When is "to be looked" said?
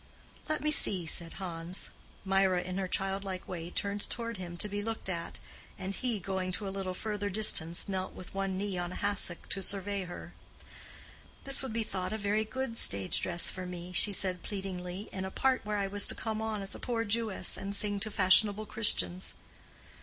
4.57-5.09